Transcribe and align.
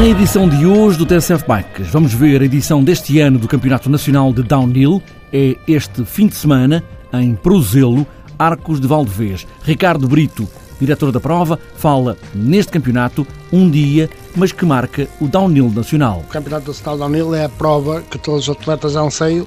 edição 0.00 0.48
de 0.48 0.64
hoje 0.64 0.96
do 0.96 1.04
TSF 1.04 1.44
Bikes. 1.46 1.88
Vamos 1.88 2.14
ver 2.14 2.40
a 2.40 2.44
edição 2.44 2.82
deste 2.82 3.18
ano 3.20 3.38
do 3.38 3.48
Campeonato 3.48 3.90
Nacional 3.90 4.32
de 4.32 4.42
Downhill. 4.42 5.02
É 5.32 5.56
este 5.66 6.04
fim 6.04 6.26
de 6.26 6.34
semana 6.34 6.82
em 7.12 7.34
Prozelo, 7.34 8.06
Arcos 8.38 8.80
de 8.80 8.86
Valdevez. 8.86 9.46
Ricardo 9.62 10.08
Brito, 10.08 10.48
diretor 10.80 11.12
da 11.12 11.20
prova, 11.20 11.58
fala 11.76 12.16
neste 12.34 12.72
campeonato 12.72 13.26
um 13.52 13.68
dia, 13.68 14.08
mas 14.34 14.52
que 14.52 14.64
marca 14.64 15.08
o 15.20 15.26
Downhill 15.26 15.70
Nacional. 15.70 16.22
O 16.26 16.28
Campeonato 16.28 16.68
Nacional 16.68 16.98
Downhill 16.98 17.34
é 17.34 17.44
a 17.44 17.48
prova 17.48 18.02
que 18.02 18.18
todos 18.18 18.48
os 18.48 18.56
atletas 18.56 18.96
anseiam 18.96 19.46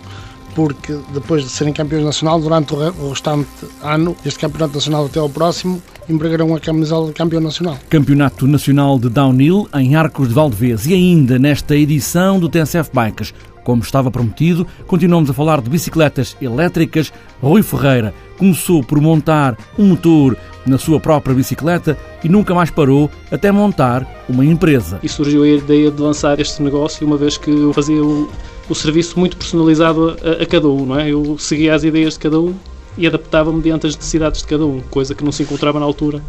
porque 0.55 0.97
depois 1.13 1.43
de 1.43 1.49
serem 1.49 1.73
campeões 1.73 2.05
nacional, 2.05 2.39
durante 2.39 2.73
o 2.73 3.09
restante 3.09 3.47
ano, 3.83 4.15
este 4.25 4.39
campeonato 4.39 4.73
nacional 4.75 5.05
até 5.05 5.19
ao 5.19 5.29
próximo, 5.29 5.83
empregarão 6.09 6.55
a 6.55 6.59
camisola 6.59 7.07
de 7.07 7.13
campeão 7.13 7.41
nacional. 7.41 7.77
Campeonato 7.89 8.47
Nacional 8.47 8.97
de 8.97 9.09
Downhill 9.09 9.67
em 9.75 9.95
Arcos 9.95 10.29
de 10.29 10.33
Valdevez 10.33 10.87
e 10.87 10.93
ainda 10.93 11.37
nesta 11.37 11.75
edição 11.75 12.39
do 12.39 12.47
TSF 12.47 12.89
Bikes. 12.93 13.33
Como 13.65 13.81
estava 13.81 14.11
prometido, 14.11 14.65
continuamos 14.85 15.29
a 15.29 15.33
falar 15.33 15.59
de 15.59 15.69
bicicletas 15.69 16.37
elétricas. 16.39 17.11
Rui 17.41 17.63
Ferreira 17.63 18.13
começou 18.37 18.83
por 18.83 19.01
montar 19.01 19.57
um 19.77 19.87
motor 19.87 20.37
na 20.65 20.77
sua 20.77 20.99
própria 20.99 21.35
bicicleta 21.35 21.97
e 22.23 22.29
nunca 22.29 22.53
mais 22.53 22.69
parou 22.69 23.09
até 23.31 23.51
montar 23.51 24.07
uma 24.29 24.45
empresa. 24.45 24.99
E 25.01 25.09
surgiu 25.09 25.43
a 25.43 25.47
ideia 25.47 25.89
de 25.89 25.99
lançar 25.99 26.39
este 26.39 26.61
negócio, 26.61 27.05
uma 27.05 27.17
vez 27.17 27.37
que 27.37 27.49
eu 27.49 27.73
fazia 27.73 28.03
o, 28.03 28.29
o 28.69 28.75
serviço 28.75 29.19
muito 29.19 29.37
personalizado 29.37 30.17
a, 30.23 30.43
a, 30.43 30.45
cada 30.45 30.67
um, 30.67 30.85
não 30.85 30.99
é? 30.99 31.09
Eu 31.09 31.37
seguia 31.37 31.73
as 31.73 31.83
ideias 31.83 32.13
de 32.13 32.19
cada 32.19 32.39
um 32.39 32.53
e 32.97 33.05
adaptava-me 33.05 33.57
mediante 33.57 33.87
as 33.87 33.95
necessidades 33.95 34.41
de 34.41 34.47
cada 34.47 34.65
um, 34.65 34.81
coisa 34.89 35.13
que 35.13 35.23
não 35.23 35.31
se 35.31 35.43
encontrava 35.43 35.79
na 35.79 35.85
altura. 35.85 36.21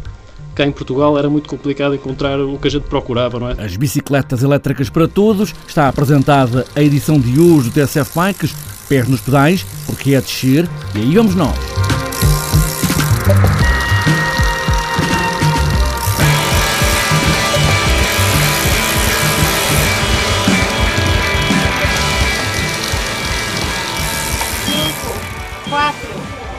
Cá 0.53 0.65
em 0.65 0.71
Portugal 0.71 1.17
era 1.17 1.29
muito 1.29 1.47
complicado 1.47 1.93
encontrar 1.93 2.39
o 2.39 2.57
que 2.57 2.67
a 2.67 2.71
gente 2.71 2.83
procurava, 2.83 3.39
não 3.39 3.49
é? 3.49 3.63
As 3.63 3.77
bicicletas 3.77 4.41
elétricas 4.41 4.89
para 4.89 5.07
todos. 5.07 5.53
Está 5.67 5.87
apresentada 5.87 6.65
a 6.75 6.81
edição 6.81 7.19
de 7.19 7.39
hoje 7.39 7.69
do 7.69 7.73
TSF 7.73 8.11
Bikes. 8.15 8.55
Pés 8.89 9.07
nos 9.07 9.21
pedais, 9.21 9.65
porque 9.85 10.15
é 10.15 10.17
a 10.17 10.21
descer. 10.21 10.67
E 10.95 10.99
aí 10.99 11.15
vamos 11.15 11.35
nós. 11.35 11.86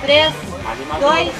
3, 0.09 0.33
2, 1.03 1.33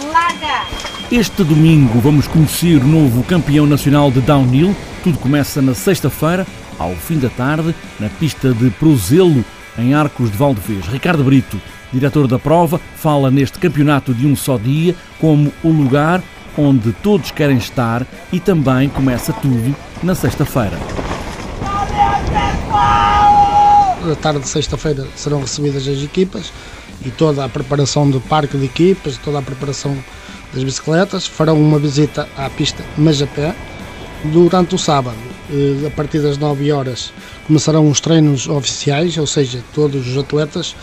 1, 0.00 0.08
larga! 0.10 0.64
Este 1.12 1.44
domingo 1.44 2.00
vamos 2.00 2.26
conhecer 2.26 2.82
o 2.82 2.86
novo 2.86 3.22
campeão 3.22 3.66
nacional 3.66 4.10
de 4.10 4.22
downhill. 4.22 4.74
Tudo 5.04 5.18
começa 5.18 5.60
na 5.60 5.74
sexta-feira, 5.74 6.46
ao 6.78 6.94
fim 6.94 7.18
da 7.18 7.28
tarde, 7.28 7.74
na 8.00 8.08
pista 8.08 8.54
de 8.54 8.70
Prozelo, 8.70 9.44
em 9.76 9.92
Arcos 9.92 10.30
de 10.30 10.38
Valdevez. 10.38 10.86
Ricardo 10.86 11.22
Brito, 11.22 11.60
diretor 11.92 12.26
da 12.26 12.38
prova, 12.38 12.80
fala 12.96 13.30
neste 13.30 13.58
campeonato 13.58 14.14
de 14.14 14.26
um 14.26 14.34
só 14.34 14.56
dia 14.56 14.96
como 15.20 15.52
o 15.62 15.68
lugar 15.68 16.22
onde 16.56 16.92
todos 16.92 17.30
querem 17.30 17.58
estar 17.58 18.06
e 18.32 18.40
também 18.40 18.88
começa 18.88 19.34
tudo 19.34 19.76
na 20.02 20.14
sexta-feira. 20.14 20.78
Na 24.02 24.14
tarde 24.16 24.40
de 24.40 24.48
sexta-feira 24.48 25.06
serão 25.14 25.42
recebidas 25.42 25.86
as 25.86 26.02
equipas 26.02 26.50
e 27.04 27.10
toda 27.10 27.44
a 27.44 27.48
preparação 27.48 28.10
do 28.10 28.20
parque 28.20 28.56
de 28.56 28.64
equipas, 28.64 29.16
toda 29.18 29.38
a 29.38 29.42
preparação 29.42 29.96
das 30.52 30.64
bicicletas, 30.64 31.26
farão 31.26 31.60
uma 31.60 31.78
visita 31.78 32.28
à 32.36 32.48
pista, 32.50 32.82
mas 32.96 33.20
a 33.22 33.26
pé. 33.26 33.54
Durante 34.24 34.74
o 34.74 34.78
sábado, 34.78 35.16
eh, 35.48 35.86
a 35.86 35.90
partir 35.90 36.18
das 36.18 36.36
9 36.38 36.72
horas, 36.72 37.12
começarão 37.46 37.88
os 37.88 38.00
treinos 38.00 38.48
oficiais, 38.48 39.16
ou 39.16 39.28
seja, 39.28 39.62
todos 39.72 40.08
os 40.08 40.18
atletas, 40.18 40.74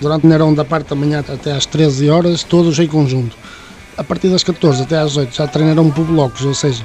durante 0.00 0.26
o 0.26 0.54
da 0.54 0.64
parte 0.64 0.90
da 0.90 0.94
manhã 0.94 1.18
até 1.20 1.52
às 1.52 1.66
13 1.66 2.08
horas, 2.08 2.44
todos 2.44 2.78
em 2.78 2.86
conjunto. 2.86 3.36
A 3.96 4.04
partir 4.04 4.28
das 4.28 4.44
14 4.44 4.82
até 4.82 4.98
às 4.98 5.16
8 5.16 5.34
já 5.34 5.46
treinarão 5.48 5.90
por 5.90 6.04
blocos, 6.04 6.44
ou 6.44 6.54
seja, 6.54 6.84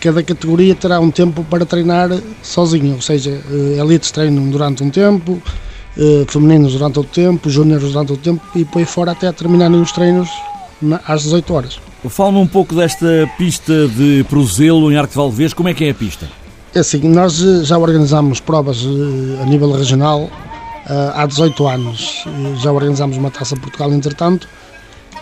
cada 0.00 0.22
categoria 0.22 0.74
terá 0.74 0.98
um 0.98 1.10
tempo 1.10 1.44
para 1.44 1.66
treinar 1.66 2.08
sozinho, 2.42 2.94
ou 2.94 3.02
seja, 3.02 3.30
eh, 3.30 3.78
elites 3.78 4.10
treinam 4.10 4.48
durante 4.48 4.82
um 4.82 4.88
tempo, 4.88 5.42
femininos 6.28 6.72
durante 6.72 6.98
outro 6.98 7.12
tempo, 7.12 7.50
júniores 7.50 7.92
durante 7.92 8.12
outro 8.12 8.32
tempo 8.32 8.42
e 8.54 8.60
depois 8.60 8.88
fora 8.88 9.12
até 9.12 9.30
terminarem 9.32 9.80
os 9.80 9.92
treinos 9.92 10.28
às 11.06 11.22
18 11.24 11.54
horas. 11.54 11.80
Fala-me 12.08 12.38
um 12.38 12.46
pouco 12.46 12.74
desta 12.74 13.30
pista 13.36 13.86
de 13.88 14.24
Prozelo 14.28 14.90
em 14.90 14.96
Arco 14.96 15.10
de 15.10 15.16
Valdevez, 15.16 15.52
como 15.52 15.68
é 15.68 15.74
que 15.74 15.84
é 15.84 15.90
a 15.90 15.94
pista? 15.94 16.28
É 16.74 16.78
assim, 16.78 17.00
nós 17.00 17.42
eh, 17.42 17.64
já 17.64 17.76
organizamos 17.76 18.40
provas 18.40 18.86
a 19.42 19.44
nível 19.44 19.72
regional 19.72 20.30
há 21.14 21.26
18 21.26 21.68
anos, 21.68 22.24
já 22.56 22.72
organizamos 22.72 23.16
uma 23.16 23.30
Taça 23.30 23.56
Portugal 23.56 23.92
entretanto, 23.92 24.48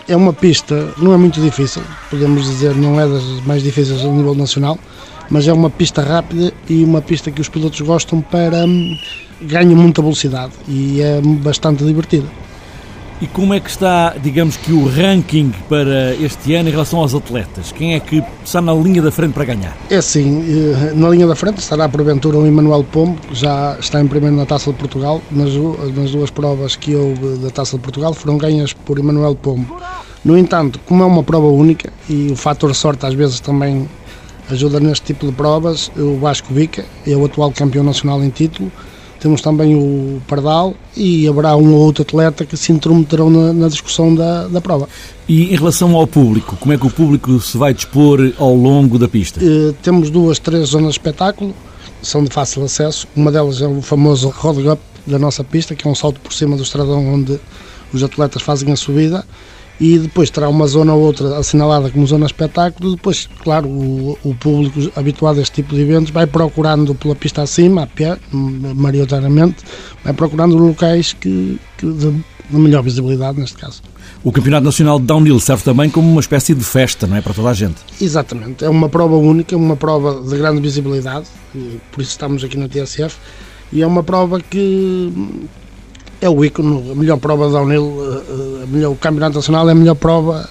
é 0.07 0.15
uma 0.15 0.33
pista, 0.33 0.91
não 0.97 1.13
é 1.13 1.17
muito 1.17 1.39
difícil, 1.39 1.83
podemos 2.09 2.45
dizer, 2.45 2.75
não 2.75 2.99
é 2.99 3.07
das 3.07 3.23
mais 3.45 3.61
difíceis 3.61 4.03
a 4.03 4.07
nível 4.07 4.33
nacional, 4.33 4.79
mas 5.29 5.47
é 5.47 5.53
uma 5.53 5.69
pista 5.69 6.01
rápida 6.01 6.53
e 6.69 6.83
uma 6.83 7.01
pista 7.01 7.31
que 7.31 7.41
os 7.41 7.49
pilotos 7.49 7.79
gostam 7.81 8.21
para 8.21 8.65
hum, 8.65 8.97
ganhar 9.41 9.75
muita 9.75 10.01
velocidade 10.01 10.53
e 10.67 11.01
é 11.01 11.21
bastante 11.21 11.83
divertida. 11.83 12.27
E 13.21 13.27
como 13.27 13.53
é 13.53 13.59
que 13.59 13.69
está, 13.69 14.15
digamos 14.17 14.55
que, 14.55 14.71
o 14.71 14.87
ranking 14.87 15.51
para 15.67 16.15
este 16.15 16.55
ano 16.55 16.69
em 16.69 16.71
relação 16.71 16.99
aos 16.99 17.13
atletas? 17.13 17.73
Quem 17.73 17.93
é 17.93 17.99
que 17.99 18.23
está 18.45 18.61
na 18.61 18.73
linha 18.73 19.01
da 19.01 19.11
frente 19.11 19.33
para 19.33 19.43
ganhar? 19.43 19.75
É 19.89 19.97
assim, 19.97 20.41
eh, 20.47 20.93
na 20.95 21.09
linha 21.09 21.27
da 21.27 21.35
frente 21.35 21.57
estará 21.57 21.89
porventura 21.89 22.37
o 22.37 22.47
Emanuel 22.47 22.81
Pombo, 22.85 23.19
que 23.19 23.35
já 23.35 23.75
está 23.77 23.99
em 23.99 24.07
primeiro 24.07 24.37
na 24.37 24.45
Taça 24.45 24.71
de 24.71 24.77
Portugal. 24.77 25.21
Nas, 25.29 25.49
nas 25.93 26.11
duas 26.11 26.31
provas 26.31 26.77
que 26.77 26.95
houve 26.95 27.39
da 27.39 27.49
Taça 27.49 27.75
de 27.75 27.83
Portugal 27.83 28.13
foram 28.13 28.37
ganhas 28.37 28.71
por 28.71 28.97
Emanuel 28.97 29.35
Pombo. 29.35 29.77
No 30.23 30.37
entanto, 30.37 30.79
como 30.85 31.03
é 31.03 31.05
uma 31.05 31.23
prova 31.23 31.47
única 31.47 31.91
e 32.09 32.29
o 32.31 32.37
fator 32.37 32.73
sorte 32.73 33.05
às 33.05 33.13
vezes 33.13 33.41
também 33.41 33.85
ajuda 34.49 34.79
neste 34.79 35.07
tipo 35.07 35.25
de 35.25 35.31
provas, 35.31 35.91
o 35.97 36.17
Vasco 36.17 36.53
Vica 36.53 36.85
é 37.05 37.15
o 37.15 37.25
atual 37.25 37.51
campeão 37.51 37.83
nacional 37.83 38.23
em 38.23 38.29
título 38.29 38.71
temos 39.19 39.41
também 39.41 39.75
o 39.75 40.21
Pardal 40.27 40.73
e 40.95 41.27
haverá 41.27 41.55
um 41.55 41.73
ou 41.73 41.81
outro 41.81 42.03
atleta 42.03 42.45
que 42.45 42.55
se 42.55 42.71
intrometerão 42.71 43.29
na, 43.29 43.51
na, 43.51 43.67
discussão 43.67 44.15
da, 44.15 44.47
da 44.47 44.61
prova. 44.61 44.87
E 45.27 45.53
em 45.53 45.57
relação 45.57 45.93
ao 45.95 46.07
público, 46.07 46.55
como 46.55 46.71
é 46.73 46.77
que 46.77 46.87
o 46.87 46.89
público 46.89 47.39
se 47.41 47.57
vai 47.57 47.73
dispor 47.73 48.33
ao 48.37 48.55
longo 48.55 48.97
da 48.97 49.07
pista? 49.09 49.39
Eh, 49.43 49.73
temos 49.83 50.09
duas, 50.09 50.39
três 50.39 50.69
zonas 50.69 50.93
de 50.93 50.99
espetáculo, 50.99 51.53
são 52.01 52.23
de 52.23 52.29
fácil 52.29 52.63
acesso. 52.63 53.07
Uma 53.15 53.31
delas 53.31 53.61
é 53.61 53.67
o 53.67 53.81
famoso 53.81 54.29
Road 54.29 54.67
Up 54.69 54.81
da 55.05 55.19
nossa 55.19 55.43
pista, 55.43 55.75
que 55.75 55.85
é 55.85 55.91
um 55.91 55.95
salto 55.95 56.19
por 56.21 56.31
cima 56.31 56.55
do 56.55 56.63
estradão 56.63 57.05
onde 57.13 57.39
os 57.93 58.01
atletas 58.03 58.41
fazem 58.41 58.71
a 58.71 58.75
subida 58.77 59.25
e 59.79 59.97
depois 59.97 60.29
terá 60.29 60.49
uma 60.49 60.67
zona 60.67 60.93
ou 60.93 61.01
outra 61.01 61.37
assinalada 61.37 61.89
como 61.89 62.05
zona 62.05 62.25
espetáculo. 62.25 62.95
Depois, 62.95 63.29
claro, 63.43 63.67
o, 63.67 64.17
o, 64.23 64.35
público 64.35 64.91
habituado 64.95 65.39
a 65.39 65.41
este 65.41 65.55
tipo 65.55 65.73
de 65.73 65.81
eventos 65.81 66.11
vai 66.11 66.27
procurando 66.27 66.93
pela 66.93 67.15
pista 67.15 67.41
acima, 67.41 67.83
a 67.83 67.87
pé, 67.87 68.17
maioritariamente, 68.31 69.63
vai 70.03 70.13
procurando 70.13 70.57
locais 70.57 71.13
que, 71.13 71.57
que 71.77 71.85
de, 71.85 72.11
de 72.11 72.57
melhor 72.57 72.83
visibilidade 72.83 73.39
neste 73.39 73.57
caso. 73.57 73.81
O 74.21 74.33
Campeonato 74.33 74.65
Nacional 74.65 74.99
de 74.99 75.05
Downhill 75.05 75.39
serve 75.39 75.63
também 75.63 75.89
como 75.89 76.11
uma 76.11 76.19
espécie 76.19 76.53
de 76.53 76.63
festa, 76.63 77.07
não 77.07 77.15
é? 77.15 77.21
Para 77.21 77.33
toda 77.33 77.49
a 77.49 77.53
gente. 77.53 77.77
Exatamente. 78.01 78.65
É 78.65 78.69
uma 78.69 78.89
prova 78.89 79.15
única, 79.15 79.55
uma 79.55 79.77
prova 79.77 80.21
de 80.21 80.37
grande 80.37 80.59
visibilidade, 80.59 81.27
por 81.91 82.01
isso 82.01 82.11
estamos 82.11 82.43
aqui 82.43 82.57
na 82.57 82.67
TSF, 82.67 83.15
e 83.71 83.81
é 83.81 83.87
uma 83.87 84.03
prova 84.03 84.41
que 84.41 85.13
é 86.21 86.29
o 86.29 86.43
ícone, 86.43 86.91
a 86.91 86.95
melhor 86.95 87.17
prova 87.17 87.47
de 87.47 87.53
downhill, 87.53 87.97
eh, 88.01 88.63
a 88.63 88.67
melhor, 88.67 88.91
o 88.91 88.95
Campeonato 88.95 89.35
Nacional 89.35 89.69
é 89.69 89.71
a 89.71 89.75
melhor 89.75 89.95
prova, 89.95 90.49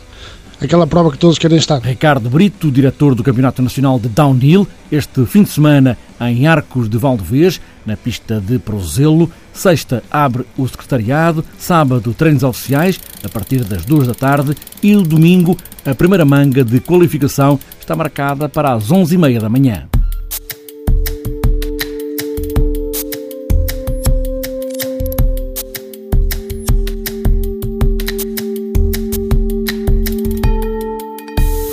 aquela 0.60 0.86
prova 0.86 1.10
que 1.10 1.18
todos 1.18 1.38
querem 1.38 1.58
estar. 1.58 1.80
Ricardo 1.80 2.28
Brito, 2.30 2.70
diretor 2.70 3.14
do 3.14 3.22
Campeonato 3.22 3.62
Nacional 3.62 3.98
de 3.98 4.08
Downhill, 4.08 4.66
este 4.90 5.24
fim 5.26 5.42
de 5.42 5.50
semana 5.50 5.96
em 6.20 6.46
Arcos 6.46 6.88
de 6.88 6.98
Valdevez, 6.98 7.60
na 7.84 7.96
pista 7.96 8.40
de 8.40 8.58
Prozelo. 8.58 9.30
Sexta 9.52 10.04
abre 10.10 10.44
o 10.56 10.68
secretariado, 10.68 11.44
sábado 11.58 12.14
treinos 12.16 12.44
oficiais 12.44 13.00
a 13.24 13.28
partir 13.28 13.64
das 13.64 13.84
duas 13.84 14.06
da 14.06 14.14
tarde 14.14 14.54
e 14.82 14.94
domingo 14.96 15.56
a 15.84 15.94
primeira 15.94 16.24
manga 16.24 16.62
de 16.62 16.80
qualificação 16.80 17.58
está 17.80 17.96
marcada 17.96 18.48
para 18.48 18.72
as 18.72 18.90
onze 18.92 19.14
e 19.14 19.18
meia 19.18 19.40
da 19.40 19.48
manhã. 19.48 19.88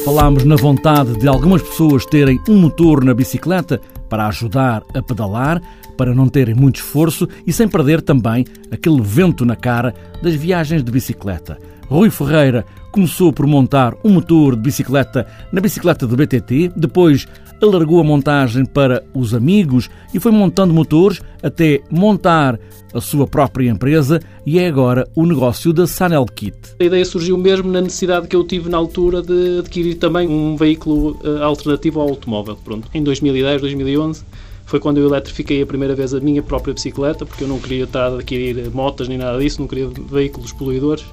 Falámos 0.05 0.43
na 0.43 0.55
vontade 0.55 1.17
de 1.17 1.27
algumas 1.27 1.63
pessoas 1.63 2.05
terem 2.05 2.39
um 2.47 2.59
motor 2.59 3.03
na 3.03 3.11
bicicleta 3.11 3.81
para 4.07 4.27
ajudar 4.27 4.83
a 4.93 5.01
pedalar, 5.01 5.59
para 5.97 6.13
não 6.13 6.29
terem 6.29 6.53
muito 6.53 6.75
esforço 6.75 7.27
e 7.47 7.51
sem 7.51 7.67
perder 7.67 8.03
também 8.03 8.45
aquele 8.69 9.01
vento 9.01 9.43
na 9.43 9.55
cara 9.55 9.95
das 10.21 10.35
viagens 10.35 10.83
de 10.83 10.91
bicicleta. 10.91 11.57
Rui 11.89 12.11
Ferreira 12.11 12.63
começou 12.95 13.33
por 13.33 13.45
montar 13.45 13.93
um 14.05 14.09
motor 14.09 14.55
de 14.55 14.61
bicicleta 14.61 15.27
na 15.51 15.59
bicicleta 15.59 16.07
do 16.07 16.15
BTT, 16.15 16.71
depois 16.77 17.27
alargou 17.61 17.99
a 17.99 18.05
montagem 18.05 18.63
para 18.63 19.03
os 19.13 19.33
amigos 19.33 19.89
e 20.13 20.19
foi 20.19 20.31
montando 20.31 20.73
motores 20.73 21.21
até 21.43 21.81
montar 21.91 22.57
a 22.93 23.01
sua 23.01 23.27
própria 23.27 23.69
empresa 23.69 24.21
e 24.45 24.59
é 24.59 24.67
agora 24.67 25.05
o 25.13 25.25
negócio 25.25 25.73
da 25.73 25.85
Sanel 25.85 26.25
Kit. 26.25 26.55
A 26.79 26.85
ideia 26.85 27.03
surgiu 27.03 27.37
mesmo 27.37 27.69
na 27.69 27.81
necessidade 27.81 28.29
que 28.29 28.35
eu 28.35 28.45
tive 28.45 28.69
na 28.69 28.77
altura 28.77 29.21
de 29.21 29.59
adquirir 29.59 29.95
também 29.95 30.29
um 30.29 30.55
veículo 30.55 31.19
eh, 31.21 31.43
alternativo 31.43 31.99
ao 31.99 32.07
automóvel. 32.07 32.57
Pronto, 32.63 32.87
em 32.93 33.03
2010, 33.03 33.59
2011 33.59 34.23
foi 34.65 34.79
quando 34.79 34.99
eu 34.99 35.07
eletrifiquei 35.07 35.61
a 35.61 35.65
primeira 35.65 35.93
vez 35.95 36.13
a 36.13 36.21
minha 36.21 36.41
própria 36.41 36.73
bicicleta, 36.73 37.25
porque 37.25 37.43
eu 37.43 37.47
não 37.49 37.59
queria 37.59 37.83
estar 37.83 38.05
a 38.05 38.15
adquirir 38.15 38.71
motas 38.71 39.09
nem 39.09 39.17
nada 39.17 39.37
disso, 39.37 39.59
não 39.59 39.67
queria 39.67 39.89
veículos 40.09 40.53
poluidores. 40.53 41.03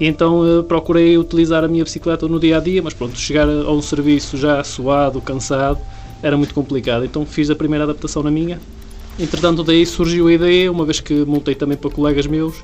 E 0.00 0.06
então 0.06 0.40
uh, 0.40 0.64
procurei 0.64 1.16
utilizar 1.16 1.64
a 1.64 1.68
minha 1.68 1.84
bicicleta 1.84 2.26
no 2.26 2.40
dia 2.40 2.56
a 2.56 2.60
dia, 2.60 2.82
mas 2.82 2.94
pronto, 2.94 3.16
chegar 3.18 3.48
a 3.48 3.70
um 3.70 3.82
serviço 3.82 4.36
já 4.36 4.62
suado, 4.64 5.20
cansado, 5.20 5.78
era 6.22 6.36
muito 6.36 6.54
complicado. 6.54 7.04
Então 7.04 7.24
fiz 7.26 7.50
a 7.50 7.54
primeira 7.54 7.84
adaptação 7.84 8.22
na 8.22 8.30
minha. 8.30 8.60
Entretanto, 9.18 9.62
daí 9.62 9.84
surgiu 9.84 10.28
a 10.28 10.32
ideia, 10.32 10.72
uma 10.72 10.86
vez 10.86 10.98
que 10.98 11.24
montei 11.24 11.54
também 11.54 11.76
para 11.76 11.90
colegas 11.90 12.26
meus, 12.26 12.54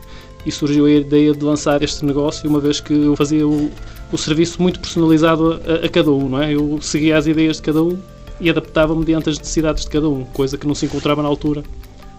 e 0.46 0.52
surgiu 0.52 0.86
a 0.86 0.90
ideia 0.90 1.34
de 1.34 1.44
lançar 1.44 1.82
este 1.82 2.04
negócio, 2.04 2.48
uma 2.48 2.60
vez 2.60 2.80
que 2.80 2.92
eu 2.92 3.16
fazia 3.16 3.46
o, 3.46 3.70
o 4.10 4.16
serviço 4.16 4.62
muito 4.62 4.80
personalizado 4.80 5.60
a, 5.66 5.86
a, 5.86 5.88
cada 5.88 6.10
um, 6.10 6.28
não 6.28 6.42
é? 6.42 6.54
Eu 6.54 6.78
seguia 6.80 7.18
as 7.18 7.26
ideias 7.26 7.56
de 7.56 7.62
cada 7.62 7.82
um 7.82 7.98
e 8.40 8.48
adaptava-me 8.48 9.04
diante 9.04 9.26
das 9.26 9.38
necessidades 9.38 9.84
de 9.84 9.90
cada 9.90 10.08
um, 10.08 10.24
coisa 10.24 10.56
que 10.56 10.66
não 10.66 10.74
se 10.74 10.86
encontrava 10.86 11.22
na 11.22 11.28
altura. 11.28 11.62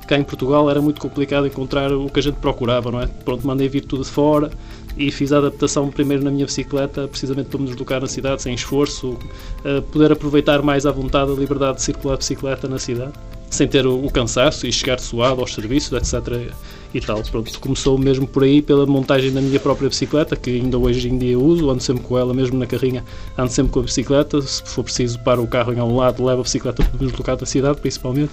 Cá 0.08 0.18
em 0.18 0.24
Portugal 0.24 0.70
era 0.70 0.82
muito 0.82 1.00
complicado 1.00 1.48
encontrar 1.48 1.92
o 1.92 2.10
que 2.10 2.20
a 2.20 2.24
gente 2.24 2.36
procurava, 2.36 2.92
não 2.92 3.00
é? 3.00 3.08
Pronto, 3.08 3.46
mandei 3.46 3.68
vir 3.68 3.82
tudo 3.82 4.04
de 4.04 4.10
fora, 4.10 4.52
e 4.98 5.12
fiz 5.12 5.32
a 5.32 5.38
adaptação 5.38 5.90
primeiro 5.90 6.24
na 6.24 6.32
minha 6.32 6.46
bicicleta, 6.46 7.08
precisamente 7.08 7.50
para 7.50 7.60
me 7.60 7.66
deslocar 7.68 8.02
na 8.02 8.08
cidade 8.08 8.42
sem 8.42 8.54
esforço, 8.54 9.12
uh, 9.12 9.82
poder 9.92 10.12
aproveitar 10.12 10.62
mais 10.62 10.86
à 10.86 10.92
vontade 10.92 11.32
a 11.32 11.36
liberdade 11.36 11.78
de 11.78 11.84
circular 11.84 12.16
a 12.16 12.18
bicicleta 12.18 12.68
na 12.68 12.80
cidade, 12.80 13.14
sem 13.50 13.68
ter 13.68 13.86
o, 13.86 14.06
o 14.06 14.12
cansaço 14.12 14.68
e 14.68 14.72
chegar 14.72 15.00
suado 15.00 15.42
aos 15.42 15.54
serviços, 15.54 15.92
etc. 15.94 16.54
E 16.94 17.00
tal. 17.00 17.22
Pronto, 17.22 17.60
começou 17.60 17.98
mesmo 17.98 18.28
por 18.28 18.44
aí, 18.44 18.62
pela 18.62 18.86
montagem 18.86 19.32
da 19.32 19.42
minha 19.42 19.60
própria 19.60 19.90
bicicleta, 19.90 20.36
que 20.36 20.50
ainda 20.50 20.78
hoje 20.78 21.08
em 21.08 21.18
dia 21.18 21.38
uso, 21.38 21.70
ando 21.70 21.84
sempre 21.84 22.04
com 22.04 22.18
ela, 22.18 22.34
mesmo 22.34 22.58
na 22.58 22.66
carrinha, 22.66 23.04
ando 23.38 23.52
sempre 23.52 23.72
com 23.72 23.80
a 23.80 23.84
bicicleta. 23.84 24.42
Se 24.42 24.64
for 24.64 24.84
preciso, 24.84 25.20
para 25.20 25.40
o 25.40 25.48
carro 25.48 25.72
em 25.72 25.80
algum 25.80 25.98
lado, 25.98 26.24
levo 26.26 26.42
a 26.42 26.44
bicicleta 26.44 26.84
para 26.84 27.00
me 27.00 27.06
deslocar 27.06 27.38
da 27.38 27.46
cidade, 27.46 27.80
principalmente 27.80 28.32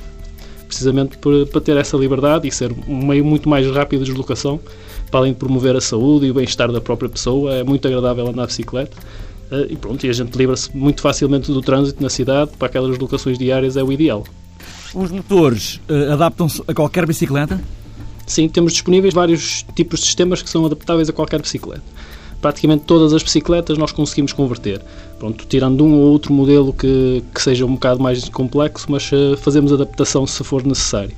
precisamente 0.66 1.16
para 1.18 1.60
ter 1.60 1.76
essa 1.76 1.96
liberdade 1.96 2.46
e 2.48 2.52
ser 2.52 2.72
um 2.86 3.06
meio 3.06 3.24
muito 3.24 3.48
mais 3.48 3.66
rápido 3.70 4.04
de 4.04 4.10
deslocação 4.10 4.60
para 5.10 5.20
além 5.20 5.32
de 5.32 5.38
promover 5.38 5.76
a 5.76 5.80
saúde 5.80 6.26
e 6.26 6.30
o 6.30 6.34
bem-estar 6.34 6.70
da 6.70 6.80
própria 6.80 7.08
pessoa, 7.08 7.54
é 7.54 7.64
muito 7.64 7.86
agradável 7.86 8.26
andar 8.26 8.42
de 8.42 8.48
bicicleta. 8.48 8.96
Uh, 9.50 9.72
e 9.72 9.76
pronto, 9.76 10.04
e 10.04 10.10
a 10.10 10.12
gente 10.12 10.36
livra-se 10.36 10.76
muito 10.76 11.00
facilmente 11.00 11.52
do 11.52 11.60
trânsito 11.60 12.02
na 12.02 12.10
cidade, 12.10 12.50
para 12.58 12.66
aquelas 12.66 12.98
locações 12.98 13.38
diárias 13.38 13.76
é 13.76 13.82
o 13.82 13.92
ideal. 13.92 14.24
Os 14.92 15.10
motores 15.10 15.80
uh, 15.88 16.12
adaptam-se 16.12 16.62
a 16.66 16.74
qualquer 16.74 17.06
bicicleta? 17.06 17.60
Sim, 18.26 18.48
temos 18.48 18.72
disponíveis 18.72 19.14
vários 19.14 19.64
tipos 19.74 20.00
de 20.00 20.06
sistemas 20.06 20.42
que 20.42 20.50
são 20.50 20.66
adaptáveis 20.66 21.08
a 21.08 21.12
qualquer 21.12 21.40
bicicleta. 21.40 21.84
Praticamente 22.40 22.84
todas 22.84 23.12
as 23.12 23.22
bicicletas 23.22 23.78
nós 23.78 23.92
conseguimos 23.92 24.32
converter. 24.32 24.80
Pronto, 25.18 25.46
tirando 25.46 25.84
um 25.84 25.94
ou 25.94 26.12
outro 26.12 26.32
modelo 26.32 26.72
que, 26.72 27.24
que 27.34 27.40
seja 27.40 27.64
um 27.64 27.74
bocado 27.74 28.02
mais 28.02 28.28
complexo, 28.28 28.86
mas 28.90 29.10
uh, 29.12 29.36
fazemos 29.38 29.72
adaptação 29.72 30.26
se 30.26 30.42
for 30.44 30.64
necessário. 30.64 31.14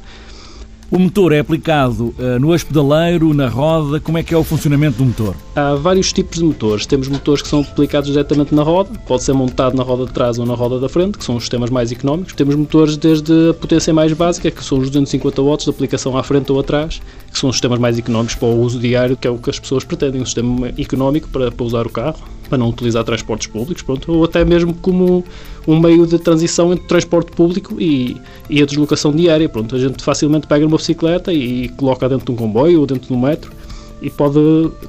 O 0.90 0.98
motor 0.98 1.32
é 1.32 1.38
aplicado 1.38 2.14
uh, 2.18 2.40
no 2.40 2.54
eixo-pedaleiro, 2.54 3.34
na 3.34 3.46
roda, 3.46 4.00
como 4.00 4.16
é 4.16 4.22
que 4.22 4.32
é 4.32 4.38
o 4.38 4.42
funcionamento 4.42 4.96
do 4.96 5.04
motor? 5.04 5.36
Há 5.54 5.74
vários 5.74 6.14
tipos 6.14 6.38
de 6.38 6.44
motores. 6.44 6.86
Temos 6.86 7.08
motores 7.08 7.42
que 7.42 7.48
são 7.48 7.60
aplicados 7.60 8.10
diretamente 8.10 8.54
na 8.54 8.62
roda, 8.62 8.98
pode 9.06 9.22
ser 9.22 9.34
montado 9.34 9.76
na 9.76 9.82
roda 9.82 10.06
de 10.06 10.12
trás 10.12 10.38
ou 10.38 10.46
na 10.46 10.54
roda 10.54 10.80
da 10.80 10.88
frente, 10.88 11.18
que 11.18 11.24
são 11.26 11.36
os 11.36 11.42
sistemas 11.42 11.68
mais 11.68 11.92
económicos. 11.92 12.32
Temos 12.32 12.54
motores 12.54 12.96
desde 12.96 13.50
a 13.50 13.52
potência 13.52 13.92
mais 13.92 14.14
básica, 14.14 14.50
que 14.50 14.64
são 14.64 14.78
os 14.78 14.86
250 14.86 15.42
watts 15.42 15.64
de 15.64 15.70
aplicação 15.70 16.16
à 16.16 16.22
frente 16.22 16.50
ou 16.50 16.58
atrás, 16.58 17.02
que 17.30 17.38
são 17.38 17.50
os 17.50 17.56
sistemas 17.56 17.78
mais 17.78 17.98
económicos 17.98 18.36
para 18.36 18.48
o 18.48 18.58
uso 18.58 18.78
diário, 18.78 19.14
que 19.14 19.28
é 19.28 19.30
o 19.30 19.36
que 19.36 19.50
as 19.50 19.58
pessoas 19.58 19.84
pretendem, 19.84 20.22
um 20.22 20.24
sistema 20.24 20.68
económico 20.78 21.28
para, 21.28 21.52
para 21.52 21.66
usar 21.66 21.86
o 21.86 21.90
carro 21.90 22.24
para 22.48 22.58
não 22.58 22.68
utilizar 22.70 23.04
transportes 23.04 23.46
públicos, 23.46 23.82
pronto, 23.82 24.10
ou 24.12 24.24
até 24.24 24.44
mesmo 24.44 24.74
como 24.74 25.24
um 25.66 25.78
meio 25.78 26.06
de 26.06 26.18
transição 26.18 26.72
entre 26.72 26.86
transporte 26.86 27.30
público 27.32 27.76
e, 27.78 28.16
e 28.48 28.62
a 28.62 28.66
deslocação 28.66 29.12
diária. 29.12 29.48
Pronto, 29.48 29.76
a 29.76 29.78
gente 29.78 30.02
facilmente 30.02 30.46
pega 30.46 30.66
uma 30.66 30.77
bicicleta 30.78 31.32
e 31.32 31.68
coloca 31.70 32.08
dentro 32.08 32.26
de 32.26 32.32
um 32.32 32.36
comboio 32.36 32.80
ou 32.80 32.86
dentro 32.86 33.08
de 33.08 33.12
um 33.12 33.20
metro 33.20 33.52
e 34.00 34.08
pode 34.08 34.38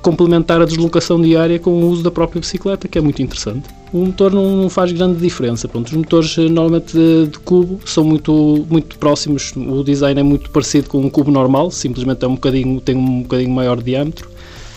complementar 0.01 0.62
a 0.62 0.65
deslocação 0.65 1.19
diária 1.19 1.57
com 1.59 1.71
o 1.71 1.89
uso 1.89 2.03
da 2.03 2.12
própria 2.12 2.39
bicicleta, 2.39 2.88
que 2.88 2.97
é 2.97 3.01
muito 3.01 3.21
interessante. 3.21 3.68
O 3.91 4.06
motor 4.06 4.31
não 4.31 4.69
faz 4.69 4.91
grande 4.91 5.19
diferença. 5.19 5.68
Pronto, 5.68 5.88
os 5.88 5.94
motores 5.94 6.38
eh, 6.38 6.41
normalmente 6.41 6.94
de, 6.94 7.27
de, 7.27 7.39
cubo 7.39 7.80
são 7.86 8.03
muito, 8.03 8.65
muito 8.69 9.00
próximos, 9.00 9.51
o 9.56 9.83
design 9.83 10.19
é 10.19 10.24
muito 10.24 10.51
parecido 10.51 10.88
com 10.88 11.00
um 11.00 11.09
cubo 11.09 11.31
normal, 11.31 11.71
simplesmente 11.71 12.24
é 12.24 12.27
um 12.27 12.36
bocadinho, 12.36 12.80
tem 12.80 12.95
um 12.95 13.24
bocadinho 13.24 13.50
maior 13.50 13.81
diâmetro 13.81 14.30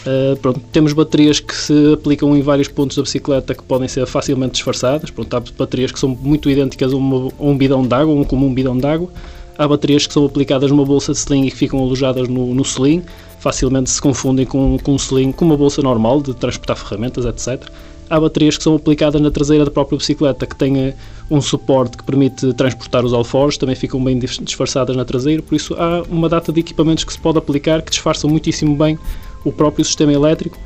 Uh, 0.03 0.37
pronto, 0.38 0.61
temos 0.73 0.93
baterias 0.93 1.38
que 1.38 1.55
se 1.55 1.93
aplicam 1.93 2.37
em 2.37 2.43
vários 2.43 2.67
pontos 2.67 2.97
da 2.97 3.03
bicicleta 3.03 3.55
que 3.55 3.62
podem 3.62 3.87
ser 3.87 4.05
facilmente 4.06 4.55
disfarçadas. 4.55 5.11
Pronto, 5.11 5.37
há 5.37 5.41
baterias 5.56 5.93
que 5.93 5.99
são 5.99 6.09
muito 6.09 6.50
idênticas 6.50 6.93
a, 6.93 6.97
uma, 6.97 7.29
a 7.29 7.44
um 7.44 7.56
bidão 7.56 7.87
de 7.87 7.94
água, 7.94 8.12
um 8.12 8.25
comum 8.25 8.53
bidão 8.53 8.76
de 8.76 8.87
água. 8.87 9.09
Há 9.58 9.69
baterias 9.69 10.06
que 10.06 10.12
são 10.12 10.25
aplicadas 10.25 10.70
numa 10.70 10.84
bolsa 10.84 11.12
de 11.12 11.19
sling 11.19 11.46
e 11.46 11.50
que 11.50 11.56
ficam 11.56 11.81
alojadas 11.81 12.28
no, 12.28 12.54
no 12.54 12.62
sling. 12.62 13.02
Facilmente 13.38 13.90
se 13.90 14.00
confundem 14.00 14.46
com, 14.46 14.78
com 14.82 14.93
um 14.93 14.96
sling, 14.96 15.32
com 15.32 15.44
uma 15.44 15.56
bolsa 15.56 15.82
normal 15.82 16.22
de 16.22 16.34
transportar 16.34 16.76
ferramentas, 16.76 17.25
etc. 17.25 17.69
Há 18.08 18.20
baterias 18.20 18.56
que 18.56 18.62
são 18.62 18.76
aplicadas 18.76 19.20
na 19.20 19.31
traseira 19.31 19.64
da 19.64 19.70
própria 19.70 19.96
bicicleta 19.96 20.46
que 20.46 20.54
têm 20.54 20.94
um 21.31 21.40
suporte 21.40 21.96
que 21.96 22.04
permite 22.04 22.52
transportar 22.52 23.04
os 23.04 23.12
alforjes, 23.14 23.56
também 23.56 23.75
ficam 23.75 24.02
bem 24.02 24.19
disfarçadas 24.19 24.94
na 24.94 25.04
traseira, 25.04 25.43
por 25.43 25.54
isso 25.54 25.75
há 25.75 26.02
uma 26.10 26.28
data 26.28 26.52
de 26.52 26.60
equipamentos 26.60 27.04
que 27.04 27.12
se 27.12 27.19
pode 27.19 27.38
aplicar 27.38 27.81
que 27.81 27.90
disfarçam 27.90 28.28
muitíssimo 28.28 28.76
bem 28.76 28.99
o 29.44 29.50
próprio 29.50 29.85
sistema 29.85 30.12
elétrico 30.12 30.59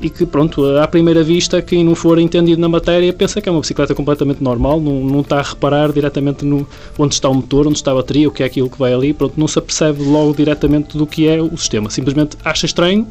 e 0.00 0.10
que, 0.10 0.26
pronto, 0.26 0.64
à 0.78 0.86
primeira 0.86 1.22
vista, 1.22 1.62
quem 1.62 1.84
não 1.84 1.94
for 1.94 2.18
entendido 2.18 2.60
na 2.60 2.68
matéria 2.68 3.12
pensa 3.12 3.40
que 3.40 3.48
é 3.48 3.52
uma 3.52 3.60
bicicleta 3.60 3.94
completamente 3.94 4.42
normal, 4.42 4.80
não, 4.80 5.00
não 5.00 5.20
está 5.20 5.38
a 5.38 5.42
reparar 5.42 5.92
diretamente 5.92 6.44
no 6.44 6.66
onde 6.98 7.14
está 7.14 7.28
o 7.28 7.34
motor, 7.34 7.66
onde 7.66 7.76
está 7.76 7.92
a 7.92 7.94
bateria, 7.94 8.28
o 8.28 8.32
que 8.32 8.42
é 8.42 8.46
aquilo 8.46 8.68
que 8.68 8.78
vai 8.78 8.92
ali, 8.92 9.12
pronto, 9.12 9.38
não 9.38 9.48
se 9.48 9.58
apercebe 9.58 10.02
logo 10.02 10.34
diretamente 10.34 10.98
do 10.98 11.06
que 11.06 11.28
é 11.28 11.40
o 11.40 11.56
sistema, 11.56 11.90
simplesmente 11.90 12.36
acha 12.44 12.66
estranho 12.66 13.06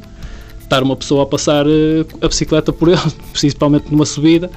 estar 0.61 0.83
uma 0.83 0.95
pessoa 0.95 1.23
a 1.23 1.25
passar 1.25 1.65
uh, 1.67 2.05
a 2.21 2.27
bicicleta 2.27 2.71
por 2.73 2.89
ele, 2.89 3.01
principalmente 3.31 3.91
numa 3.91 4.05
subida, 4.05 4.49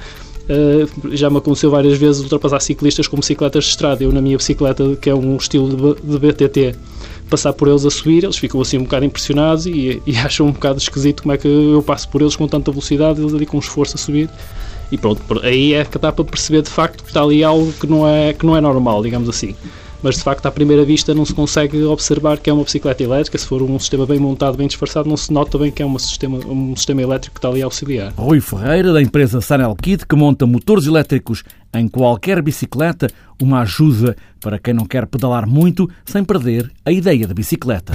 Uh, 0.47 1.13
já 1.13 1.29
me 1.29 1.39
aconteceu 1.39 1.69
várias 1.69 1.97
vezes 1.97 2.21
ultrapassar 2.23 2.61
ciclistas 2.61 3.05
com 3.05 3.17
bicicletas 3.17 3.65
de 3.65 3.69
estrada. 3.71 4.01
Eu, 4.01 4.13
na 4.13 4.21
minha 4.21 4.37
bicicleta, 4.37 4.95
que 4.95 5.09
é 5.09 5.13
um 5.13 5.35
estilo 5.35 5.97
de 6.01 6.17
BTT, 6.17 6.73
passar 7.29 7.53
por 7.53 7.67
eles 7.67 7.85
a 7.85 7.91
subir, 7.91 8.23
eles 8.23 8.37
ficam 8.37 8.59
assim 8.61 8.77
um 8.77 8.83
bocado 8.83 9.05
impressionados 9.05 9.65
e, 9.65 10.01
e 10.05 10.17
acham 10.17 10.47
um 10.47 10.51
bocado 10.51 10.79
esquisito 10.79 11.23
como 11.23 11.33
é 11.33 11.37
que 11.37 11.47
eu 11.47 11.83
passo 11.85 12.07
por 12.09 12.21
eles 12.21 12.35
com 12.35 12.47
tanta 12.47 12.71
velocidade, 12.71 13.21
eles 13.21 13.33
ali 13.33 13.45
com 13.45 13.59
esforço 13.59 13.95
a 13.95 13.97
subir. 13.97 14.29
E 14.91 14.97
pronto, 14.97 15.21
aí 15.43 15.73
é 15.73 15.83
que 15.83 15.97
dá 15.97 16.11
para 16.11 16.23
perceber 16.23 16.61
de 16.61 16.69
facto 16.69 17.03
que 17.03 17.09
está 17.09 17.21
ali 17.21 17.43
algo 17.43 17.73
que 17.73 17.85
não 17.85 18.07
é, 18.07 18.33
que 18.33 18.45
não 18.45 18.55
é 18.55 18.61
normal, 18.61 19.03
digamos 19.03 19.27
assim 19.27 19.53
mas 20.01 20.15
de 20.15 20.23
facto 20.23 20.45
à 20.45 20.51
primeira 20.51 20.83
vista 20.83 21.13
não 21.13 21.25
se 21.25 21.33
consegue 21.33 21.83
observar 21.83 22.37
que 22.37 22.49
é 22.49 22.53
uma 22.53 22.63
bicicleta 22.63 23.03
elétrica, 23.03 23.37
se 23.37 23.45
for 23.45 23.61
um 23.61 23.79
sistema 23.79 24.05
bem 24.05 24.19
montado, 24.19 24.57
bem 24.57 24.67
disfarçado, 24.67 25.09
não 25.09 25.17
se 25.17 25.31
nota 25.31 25.57
bem 25.57 25.71
que 25.71 25.81
é 25.81 25.85
um 25.85 25.97
sistema, 25.99 26.37
um 26.37 26.75
sistema 26.75 27.01
elétrico 27.01 27.35
que 27.35 27.39
está 27.39 27.49
ali 27.49 27.61
a 27.61 27.65
auxiliar. 27.65 28.13
Rui 28.15 28.41
Ferreira, 28.41 28.93
da 28.93 29.01
empresa 29.01 29.41
Sanel 29.41 29.75
Kit, 29.75 30.05
que 30.05 30.15
monta 30.15 30.45
motores 30.45 30.85
elétricos 30.85 31.43
em 31.73 31.87
qualquer 31.87 32.41
bicicleta, 32.41 33.07
uma 33.41 33.61
ajuda 33.61 34.15
para 34.39 34.57
quem 34.57 34.73
não 34.73 34.85
quer 34.85 35.05
pedalar 35.05 35.47
muito 35.47 35.89
sem 36.05 36.23
perder 36.23 36.71
a 36.85 36.91
ideia 36.91 37.27
da 37.27 37.33
bicicleta. 37.33 37.93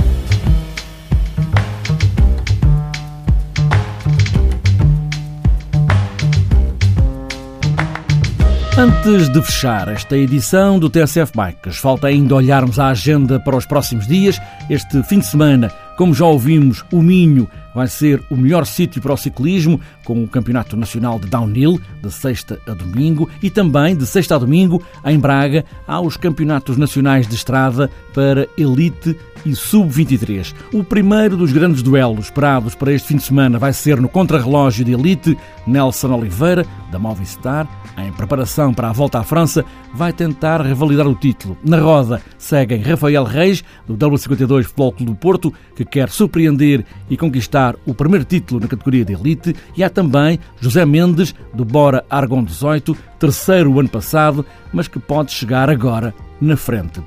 Antes 8.82 9.28
de 9.28 9.40
fechar 9.40 9.86
esta 9.86 10.18
edição 10.18 10.76
do 10.76 10.90
TSF 10.90 11.30
Bikes, 11.36 11.76
falta 11.76 12.08
ainda 12.08 12.34
olharmos 12.34 12.80
a 12.80 12.88
agenda 12.88 13.38
para 13.38 13.56
os 13.56 13.64
próximos 13.64 14.08
dias. 14.08 14.40
Este 14.68 15.04
fim 15.04 15.20
de 15.20 15.26
semana, 15.26 15.70
como 15.96 16.12
já 16.12 16.24
ouvimos, 16.24 16.84
o 16.90 17.00
Minho 17.00 17.48
vai 17.74 17.88
ser 17.88 18.22
o 18.30 18.36
melhor 18.36 18.66
sítio 18.66 19.00
para 19.00 19.12
o 19.12 19.16
ciclismo, 19.16 19.80
com 20.04 20.22
o 20.22 20.28
Campeonato 20.28 20.76
Nacional 20.76 21.18
de 21.18 21.28
Downhill, 21.28 21.80
de 22.02 22.10
sexta 22.10 22.60
a 22.66 22.74
domingo, 22.74 23.28
e 23.42 23.50
também 23.50 23.96
de 23.96 24.06
sexta 24.06 24.36
a 24.36 24.38
domingo, 24.38 24.82
em 25.04 25.18
Braga, 25.18 25.64
há 25.86 26.00
os 26.00 26.16
Campeonatos 26.16 26.76
Nacionais 26.76 27.26
de 27.26 27.34
Estrada 27.34 27.90
para 28.14 28.48
Elite 28.56 29.16
e 29.44 29.54
Sub-23. 29.54 30.54
O 30.72 30.84
primeiro 30.84 31.36
dos 31.36 31.52
grandes 31.52 31.82
duelos 31.82 32.26
esperados 32.26 32.74
para 32.74 32.92
este 32.92 33.08
fim 33.08 33.16
de 33.16 33.22
semana 33.22 33.58
vai 33.58 33.72
ser 33.72 34.00
no 34.00 34.08
contrarrelógio 34.08 34.84
de 34.84 34.92
Elite. 34.92 35.36
Nelson 35.66 36.12
Oliveira, 36.12 36.66
da 36.90 36.98
Movistar, 36.98 37.68
em 37.96 38.12
preparação 38.12 38.72
para 38.72 38.88
a 38.88 38.92
volta 38.92 39.18
à 39.18 39.22
França, 39.22 39.64
vai 39.94 40.12
tentar 40.12 40.60
revalidar 40.60 41.06
o 41.06 41.14
título. 41.14 41.56
Na 41.64 41.78
roda 41.78 42.22
seguem 42.38 42.82
Rafael 42.82 43.24
Reis, 43.24 43.62
do 43.86 43.96
W52 43.96 44.64
Futebol 44.64 44.92
Clube 44.92 45.12
do 45.12 45.16
Porto, 45.16 45.52
que 45.76 45.84
quer 45.84 46.08
surpreender 46.08 46.84
e 47.08 47.16
conquistar 47.16 47.61
conquistar 47.62 47.76
o 47.86 47.94
primeiro 47.94 48.24
título 48.24 48.60
na 48.60 48.66
categoria 48.66 49.04
de 49.04 49.12
elite 49.12 49.54
e 49.76 49.84
há 49.84 49.90
também 49.90 50.38
José 50.60 50.84
Mendes, 50.84 51.34
do 51.54 51.64
Bora 51.64 52.04
Argon 52.10 52.42
18, 52.42 52.96
terceiro 53.18 53.78
ano 53.78 53.88
passado, 53.88 54.44
mas 54.72 54.88
que 54.88 54.98
pode 54.98 55.30
chegar 55.30 55.70
agora 55.70 56.12
na 56.40 56.56
frente. 56.56 57.00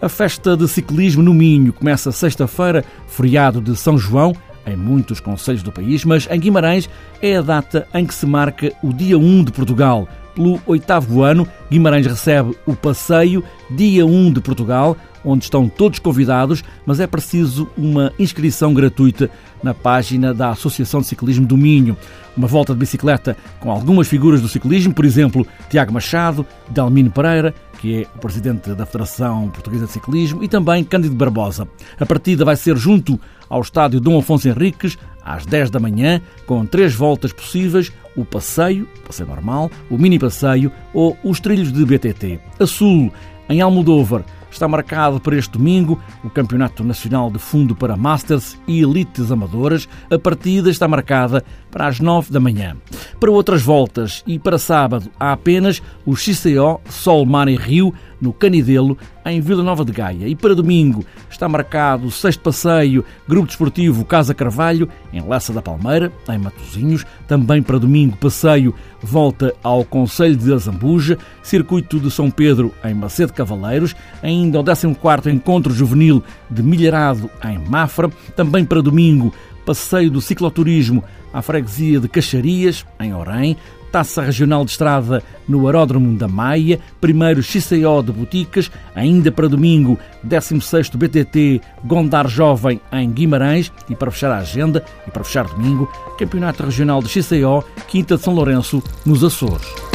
A 0.00 0.08
festa 0.08 0.56
de 0.56 0.68
ciclismo 0.68 1.22
no 1.22 1.32
Minho 1.32 1.72
começa 1.72 2.12
sexta-feira, 2.12 2.84
feriado 3.06 3.60
de 3.60 3.74
São 3.74 3.96
João, 3.96 4.34
em 4.66 4.76
muitos 4.76 5.18
conselhos 5.18 5.62
do 5.62 5.72
país, 5.72 6.04
mas 6.04 6.28
em 6.30 6.38
Guimarães 6.38 6.88
é 7.20 7.36
a 7.36 7.42
data 7.42 7.88
em 7.94 8.04
que 8.04 8.14
se 8.14 8.26
marca 8.26 8.72
o 8.82 8.92
Dia 8.92 9.18
1 9.18 9.44
de 9.44 9.52
Portugal. 9.52 10.06
Pelo 10.34 10.60
oitavo 10.66 11.22
ano, 11.22 11.46
Guimarães 11.70 12.06
recebe 12.06 12.56
o 12.64 12.74
passeio 12.74 13.42
Dia 13.70 14.06
1 14.06 14.32
de 14.32 14.40
Portugal, 14.40 14.96
onde 15.24 15.44
estão 15.44 15.68
todos 15.68 15.98
convidados, 15.98 16.64
mas 16.86 17.00
é 17.00 17.06
preciso 17.06 17.68
uma 17.76 18.12
inscrição 18.18 18.74
gratuita 18.74 19.30
na 19.62 19.72
página 19.72 20.34
da 20.34 20.50
Associação 20.50 21.00
de 21.00 21.06
Ciclismo 21.06 21.46
do 21.46 21.56
Minho. 21.56 21.96
Uma 22.36 22.48
volta 22.48 22.72
de 22.72 22.78
bicicleta 22.78 23.36
com 23.60 23.70
algumas 23.70 24.08
figuras 24.08 24.40
do 24.40 24.48
ciclismo, 24.48 24.94
por 24.94 25.04
exemplo, 25.04 25.46
Tiago 25.68 25.92
Machado, 25.92 26.46
Delmino 26.70 27.10
Pereira, 27.10 27.54
que 27.78 28.02
é 28.02 28.06
o 28.14 28.18
presidente 28.18 28.74
da 28.74 28.86
Federação 28.86 29.50
Portuguesa 29.50 29.86
de 29.86 29.92
Ciclismo, 29.92 30.42
e 30.42 30.48
também 30.48 30.84
Cândido 30.84 31.14
Barbosa. 31.14 31.68
A 32.00 32.06
partida 32.06 32.44
vai 32.44 32.56
ser 32.56 32.76
junto 32.76 33.20
ao 33.50 33.60
estádio 33.60 34.00
Dom 34.00 34.18
Afonso 34.18 34.48
Henriques, 34.48 34.96
às 35.24 35.44
10 35.44 35.70
da 35.70 35.78
manhã, 35.78 36.20
com 36.46 36.64
três 36.64 36.94
voltas 36.94 37.32
possíveis: 37.32 37.92
o 38.16 38.24
passeio, 38.24 38.88
passeio 39.06 39.28
normal, 39.28 39.70
o 39.90 39.98
mini 39.98 40.18
passeio 40.18 40.72
ou 40.94 41.16
os 41.22 41.40
trilhos 41.40 41.72
de 41.72 41.84
BTT. 41.84 42.40
A 42.58 42.66
sul, 42.66 43.12
em 43.48 43.60
Almodóvar, 43.60 44.24
está 44.52 44.68
marcado 44.68 45.20
para 45.20 45.36
este 45.36 45.52
domingo 45.52 46.00
o 46.22 46.30
Campeonato 46.30 46.84
Nacional 46.84 47.30
de 47.30 47.38
Fundo 47.38 47.74
para 47.74 47.96
Masters 47.96 48.58
e 48.66 48.80
Elites 48.80 49.30
Amadoras. 49.30 49.88
A 50.10 50.18
partida 50.18 50.70
está 50.70 50.86
marcada 50.86 51.44
para 51.70 51.86
as 51.86 51.98
9 51.98 52.32
da 52.32 52.40
manhã. 52.40 52.76
Para 53.18 53.30
outras 53.30 53.62
voltas 53.62 54.22
e 54.26 54.38
para 54.38 54.58
sábado 54.58 55.10
há 55.18 55.32
apenas 55.32 55.82
o 56.04 56.14
XCO 56.14 56.80
Sol 56.88 57.24
Mar 57.24 57.48
e 57.48 57.56
Rio 57.56 57.92
no 58.20 58.32
Canidelo, 58.32 58.96
em 59.24 59.40
Vila 59.40 59.64
Nova 59.64 59.84
de 59.84 59.90
Gaia. 59.90 60.28
E 60.28 60.36
para 60.36 60.54
domingo 60.54 61.04
está 61.42 61.48
marcado 61.48 62.06
o 62.06 62.10
sexto 62.10 62.40
passeio 62.40 63.04
Grupo 63.26 63.48
Desportivo 63.48 64.04
Casa 64.04 64.32
Carvalho, 64.32 64.88
em 65.12 65.20
Lessa 65.28 65.52
da 65.52 65.60
Palmeira, 65.60 66.12
em 66.28 66.38
Matosinhos. 66.38 67.04
Também 67.26 67.60
para 67.60 67.80
domingo, 67.80 68.16
passeio 68.16 68.72
volta 69.02 69.52
ao 69.60 69.84
Conselho 69.84 70.36
de 70.36 70.52
Azambuja, 70.52 71.18
Circuito 71.42 71.98
de 71.98 72.12
São 72.12 72.30
Pedro, 72.30 72.72
em 72.84 72.94
Macedo 72.94 73.32
Cavaleiros. 73.32 73.96
Ainda 74.22 74.60
o 74.60 74.64
14 74.64 75.30
Encontro 75.30 75.74
Juvenil 75.74 76.22
de 76.48 76.62
Milharado, 76.62 77.28
em 77.44 77.58
Mafra. 77.58 78.08
Também 78.36 78.64
para 78.64 78.80
domingo, 78.80 79.34
passeio 79.66 80.12
do 80.12 80.20
cicloturismo 80.20 81.02
à 81.34 81.42
freguesia 81.42 81.98
de 81.98 82.06
Caxarias, 82.06 82.86
em 83.00 83.12
Orém, 83.12 83.56
Taça 83.92 84.22
Regional 84.22 84.64
de 84.64 84.70
Estrada 84.70 85.22
no 85.46 85.66
Aeródromo 85.66 86.16
da 86.16 86.26
Maia, 86.26 86.80
primeiro 86.98 87.42
XCO 87.42 88.02
de 88.02 88.10
Boticas, 88.10 88.70
ainda 88.94 89.30
para 89.30 89.48
domingo, 89.48 89.98
16º 90.26 90.96
BTT 90.96 91.60
Gondar 91.84 92.26
Jovem 92.26 92.80
em 92.90 93.10
Guimarães 93.10 93.70
e 93.90 93.94
para 93.94 94.10
fechar 94.10 94.32
a 94.32 94.38
agenda 94.38 94.82
e 95.06 95.10
para 95.10 95.22
fechar 95.22 95.44
domingo, 95.44 95.86
Campeonato 96.18 96.64
Regional 96.64 97.02
de 97.02 97.08
XCO, 97.10 97.62
Quinta 97.86 98.16
de 98.16 98.22
São 98.22 98.34
Lourenço, 98.34 98.82
nos 99.04 99.22
Açores. 99.22 99.91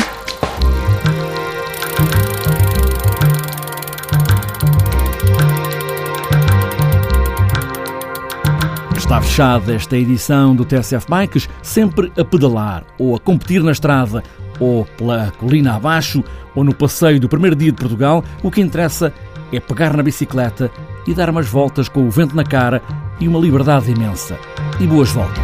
Está 9.08 9.22
fechada 9.22 9.74
esta 9.74 9.96
edição 9.96 10.54
do 10.54 10.66
TSF 10.66 11.08
Bikes, 11.10 11.50
sempre 11.64 12.12
a 12.20 12.26
pedalar 12.26 12.84
ou 13.00 13.16
a 13.16 13.20
competir 13.20 13.64
na 13.64 13.72
estrada 13.72 14.22
ou 14.60 14.84
pela 14.84 15.32
colina 15.38 15.76
abaixo 15.76 16.22
ou 16.54 16.62
no 16.62 16.76
passeio 16.76 17.18
do 17.18 17.30
primeiro 17.30 17.56
dia 17.56 17.72
de 17.72 17.78
Portugal, 17.78 18.22
o 18.44 18.52
que 18.52 18.60
interessa 18.60 19.14
é 19.50 19.62
pegar 19.62 19.96
na 19.96 20.04
bicicleta 20.04 20.70
e 21.08 21.14
dar 21.14 21.30
umas 21.30 21.48
voltas 21.48 21.88
com 21.88 22.06
o 22.06 22.12
vento 22.12 22.36
na 22.36 22.44
cara 22.44 22.82
e 23.18 23.30
uma 23.30 23.40
liberdade 23.40 23.90
imensa. 23.90 24.38
E 24.78 24.86
boas 24.86 25.10
voltas. 25.12 25.42